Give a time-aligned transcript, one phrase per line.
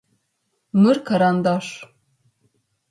[0.81, 1.67] Мыр карандаш.